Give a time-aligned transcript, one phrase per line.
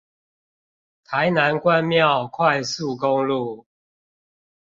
[1.05, 3.67] 台南關廟快速公路